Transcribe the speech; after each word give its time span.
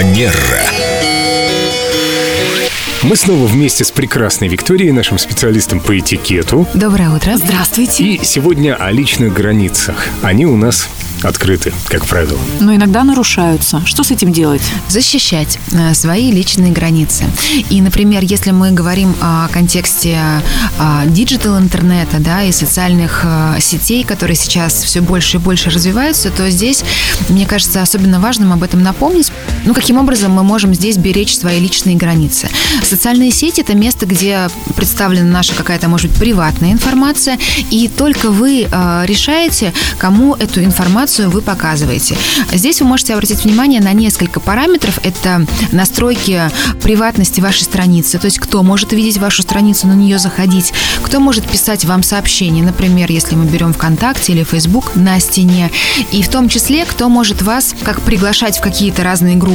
Манера. 0.00 0.64
Мы 3.02 3.16
снова 3.16 3.44
вместе 3.44 3.84
с 3.84 3.90
прекрасной 3.90 4.48
Викторией, 4.48 4.92
нашим 4.92 5.18
специалистом 5.18 5.78
по 5.78 5.98
этикету. 5.98 6.66
Доброе 6.72 7.10
утро. 7.10 7.36
Здравствуйте. 7.36 8.04
И 8.04 8.24
сегодня 8.24 8.76
о 8.76 8.90
личных 8.92 9.34
границах. 9.34 10.06
Они 10.22 10.46
у 10.46 10.56
нас 10.56 10.88
открыты, 11.22 11.72
как 11.86 12.06
правило. 12.06 12.38
Но 12.60 12.74
иногда 12.74 13.04
нарушаются. 13.04 13.82
Что 13.84 14.02
с 14.02 14.10
этим 14.10 14.32
делать? 14.32 14.62
Защищать 14.88 15.58
э, 15.72 15.92
свои 15.92 16.30
личные 16.30 16.72
границы. 16.72 17.24
И, 17.68 17.82
например, 17.82 18.22
если 18.22 18.52
мы 18.52 18.70
говорим 18.70 19.14
о 19.20 19.48
контексте 19.48 20.18
digital 21.06 21.58
интернета, 21.58 22.18
да, 22.20 22.42
и 22.42 22.52
социальных 22.52 23.20
э, 23.24 23.60
сетей, 23.60 24.02
которые 24.04 24.36
сейчас 24.36 24.82
все 24.82 25.00
больше 25.00 25.36
и 25.36 25.40
больше 25.40 25.68
развиваются, 25.68 26.30
то 26.30 26.48
здесь, 26.50 26.84
мне 27.28 27.46
кажется, 27.46 27.82
особенно 27.82 28.18
важным 28.18 28.52
об 28.52 28.62
этом 28.62 28.82
напомнить. 28.82 29.30
Ну, 29.64 29.74
каким 29.74 29.98
образом 29.98 30.32
мы 30.32 30.42
можем 30.42 30.74
здесь 30.74 30.96
беречь 30.96 31.36
свои 31.36 31.60
личные 31.60 31.96
границы? 31.96 32.48
Социальные 32.82 33.30
сети– 33.30 33.60
это 33.62 33.74
место, 33.74 34.06
где 34.06 34.48
представлена 34.74 35.30
наша 35.30 35.54
какая-то, 35.54 35.88
может 35.88 36.10
быть, 36.10 36.18
приватная 36.18 36.72
информация, 36.72 37.38
и 37.70 37.88
только 37.88 38.30
вы 38.30 38.62
э, 38.70 39.02
решаете, 39.06 39.72
кому 39.98 40.34
эту 40.34 40.64
информацию 40.64 41.30
вы 41.30 41.42
показываете. 41.42 42.16
Здесь 42.52 42.80
вы 42.80 42.86
можете 42.86 43.12
обратить 43.12 43.44
внимание 43.44 43.80
на 43.80 43.92
несколько 43.92 44.40
параметров. 44.40 44.98
Это 45.02 45.46
настройки 45.72 46.50
приватности 46.82 47.40
вашей 47.40 47.64
страницы, 47.64 48.18
то 48.18 48.26
есть 48.26 48.38
кто 48.38 48.62
может 48.62 48.92
видеть 48.92 49.18
вашу 49.18 49.42
страницу, 49.42 49.86
на 49.86 49.94
нее 49.94 50.18
заходить, 50.18 50.72
кто 51.02 51.20
может 51.20 51.44
писать 51.44 51.84
вам 51.84 52.02
сообщения, 52.02 52.62
например, 52.62 53.10
если 53.10 53.34
мы 53.34 53.44
берем 53.44 53.74
ВКонтакте 53.74 54.32
или 54.32 54.42
Facebook 54.42 54.92
на 54.94 55.20
стене, 55.20 55.70
и 56.12 56.22
в 56.22 56.28
том 56.28 56.48
числе, 56.48 56.84
кто 56.86 57.08
может 57.08 57.42
вас 57.42 57.74
как 57.82 58.00
приглашать 58.00 58.58
в 58.58 58.62
какие-то 58.62 59.02
разные 59.02 59.36
группы, 59.36 59.49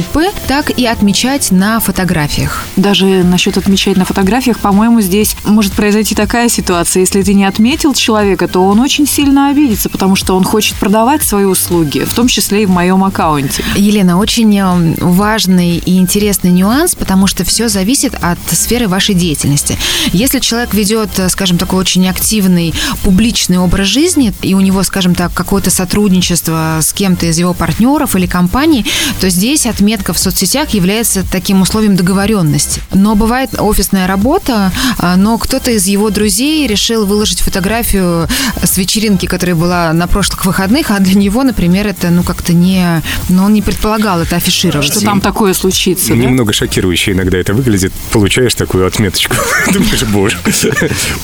так 0.46 0.70
и 0.70 0.86
отмечать 0.86 1.50
на 1.50 1.80
фотографиях. 1.80 2.64
Даже 2.76 3.24
насчет 3.24 3.56
отмечать 3.56 3.96
на 3.96 4.04
фотографиях, 4.04 4.58
по-моему, 4.58 5.00
здесь 5.00 5.36
может 5.44 5.72
произойти 5.72 6.14
такая 6.14 6.48
ситуация. 6.48 7.00
Если 7.00 7.22
ты 7.22 7.34
не 7.34 7.44
отметил 7.44 7.94
человека, 7.94 8.48
то 8.48 8.64
он 8.64 8.80
очень 8.80 9.06
сильно 9.06 9.50
обидится, 9.50 9.88
потому 9.88 10.16
что 10.16 10.36
он 10.36 10.44
хочет 10.44 10.76
продавать 10.76 11.22
свою 11.22 11.50
услуги, 11.50 12.00
в 12.00 12.14
том 12.14 12.28
числе 12.28 12.62
и 12.62 12.66
в 12.66 12.70
моем 12.70 13.04
аккаунте. 13.04 13.64
Елена, 13.76 14.18
очень 14.18 14.56
э, 14.58 14.94
важный 14.98 15.76
и 15.76 15.98
интересный 15.98 16.50
нюанс, 16.50 16.94
потому 16.94 17.26
что 17.26 17.44
все 17.44 17.68
зависит 17.68 18.14
от 18.14 18.38
сферы 18.50 18.88
вашей 18.88 19.14
деятельности. 19.14 19.78
Если 20.12 20.38
человек 20.40 20.74
ведет, 20.74 21.18
э, 21.18 21.28
скажем, 21.28 21.58
такой 21.58 21.80
очень 21.80 22.08
активный 22.08 22.74
публичный 23.02 23.58
образ 23.58 23.88
жизни, 23.88 24.32
и 24.42 24.54
у 24.54 24.60
него, 24.60 24.82
скажем 24.82 25.14
так, 25.14 25.32
какое-то 25.32 25.70
сотрудничество 25.70 26.78
с 26.80 26.92
кем-то 26.92 27.26
из 27.26 27.38
его 27.38 27.54
партнеров 27.54 28.16
или 28.16 28.26
компаний, 28.26 28.86
то 29.20 29.28
здесь 29.28 29.66
отметка 29.86 30.12
в 30.12 30.18
соцсетях 30.18 30.70
является 30.70 31.24
таким 31.30 31.62
условием 31.62 31.94
договоренности. 31.94 32.82
Но 32.92 33.14
бывает 33.14 33.50
офисная 33.58 34.06
работа, 34.06 34.72
э, 34.98 35.14
но 35.16 35.38
кто-то 35.38 35.70
из 35.70 35.86
его 35.86 36.10
друзей 36.10 36.66
решил 36.66 37.06
выложить 37.06 37.40
фотографию 37.40 38.28
с 38.62 38.76
вечеринки, 38.78 39.26
которая 39.26 39.54
была 39.54 39.92
на 39.92 40.08
прошлых 40.08 40.44
выходных, 40.44 40.90
а 40.90 40.98
для 40.98 41.14
него 41.14 41.36
него, 41.36 41.42
например, 41.42 41.86
это, 41.86 42.08
ну, 42.08 42.22
как-то 42.22 42.54
не... 42.54 43.02
Ну, 43.28 43.44
он 43.44 43.52
не 43.52 43.60
предполагал 43.60 44.22
это 44.22 44.36
афишировать. 44.36 44.86
Что 44.86 45.00
там 45.02 45.20
такое 45.20 45.52
случится, 45.52 46.14
Немного 46.14 46.52
да? 46.52 46.52
шокирующе 46.54 47.12
иногда 47.12 47.36
это 47.36 47.52
выглядит. 47.52 47.92
Получаешь 48.10 48.54
такую 48.54 48.86
отметочку. 48.86 49.36
Думаешь, 49.72 50.02
боже, 50.04 50.38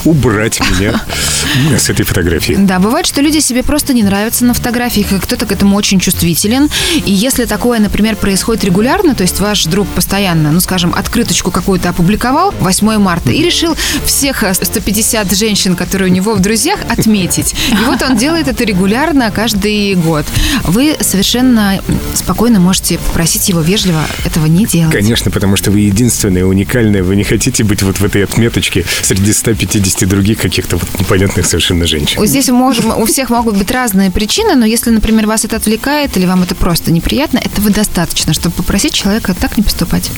убрать 0.05 0.61
меня 0.61 1.01
с 1.79 1.89
этой 1.89 2.05
фотографии. 2.05 2.57
Да, 2.59 2.79
бывает, 2.79 3.07
что 3.07 3.23
люди 3.23 3.39
себе 3.39 3.63
просто 3.63 3.95
не 3.95 4.03
нравятся 4.03 4.45
на 4.45 4.53
фотографиях, 4.53 5.13
и 5.13 5.19
кто-то 5.19 5.47
к 5.47 5.53
этому 5.53 5.77
очень 5.77 5.99
чувствителен. 5.99 6.69
И 7.07 7.13
если 7.13 7.47
такое, 7.47 7.79
например, 7.79 8.17
происходит 8.17 8.52
регулярно, 8.61 9.15
то 9.15 9.23
есть 9.23 9.41
ваш 9.41 9.65
друг 9.65 9.89
постоянно, 9.89 10.53
ну, 10.53 10.61
скажем, 10.61 10.95
открыточку 10.95 11.51
какую-то 11.51 11.89
опубликовал 11.91 12.55
8 12.61 12.99
марта 12.99 13.31
и 13.31 13.43
решил 13.43 13.77
всех 14.05 14.45
150 14.53 15.35
женщин, 15.37 15.77
которые 15.77 16.11
у 16.11 16.15
него 16.15 16.35
в 16.35 16.41
друзьях, 16.41 16.81
отметить. 16.89 17.55
И 17.71 17.85
вот 17.85 18.03
он 18.03 18.17
делает 18.17 18.49
это 18.49 18.65
регулярно 18.65 19.31
каждый 19.31 19.95
год, 19.95 20.27
вы 20.65 20.97
совершенно 21.01 21.81
спокойно 22.15 22.61
можете 22.61 22.99
попросить 22.99 23.49
его 23.49 23.61
вежливо 23.61 24.03
этого 24.25 24.47
не 24.47 24.67
делать. 24.67 24.95
Конечно, 24.95 25.31
потому 25.31 25.57
что 25.57 25.71
вы 25.71 25.81
единственная, 25.81 26.45
уникальная, 26.45 27.03
вы 27.03 27.17
не 27.17 27.25
хотите 27.25 27.65
быть 27.65 27.83
вот 27.83 27.99
в 27.99 28.05
этой 28.05 28.25
отметочке 28.25 28.85
среди 29.03 29.33
150 29.33 30.09
других 30.09 30.39
каких-то 30.39 30.77
вот 30.77 30.89
непонятных 30.99 31.47
совершенно 31.47 31.87
женщин. 31.87 32.25
Здесь 32.27 32.49
можем, 32.49 32.97
у 32.99 33.05
всех 33.07 33.31
могут 33.31 33.57
быть 33.57 33.71
разные 33.71 34.11
причины, 34.11 34.55
но 34.55 34.65
если, 34.65 34.91
например, 34.91 35.27
вас 35.27 35.45
это 35.45 35.57
отвлекает 35.57 36.17
или 36.17 36.27
вам 36.27 36.43
это 36.43 36.55
просто 36.55 36.93
неприятно, 36.93 37.39
этого 37.39 37.71
достаточно, 37.71 38.35
чтобы 38.43 38.57
попросить 38.57 38.93
человека 38.93 39.37
так 39.41 39.57
не 39.57 39.63
поступать. 39.63 40.11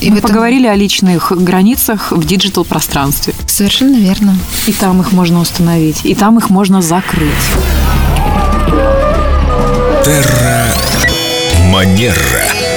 И 0.00 0.10
Мы 0.10 0.18
этом... 0.18 0.30
поговорили 0.30 0.66
о 0.66 0.74
личных 0.74 1.30
границах 1.30 2.10
в 2.10 2.26
диджитал-пространстве. 2.26 3.34
Совершенно 3.46 3.98
верно. 3.98 4.36
И 4.66 4.72
там 4.72 5.00
их 5.00 5.12
можно 5.12 5.38
установить, 5.38 6.04
и 6.04 6.16
там 6.16 6.38
их 6.38 6.50
можно 6.50 6.82
закрыть. 6.82 7.28
Терра 10.04 10.66
Манера. 11.70 12.67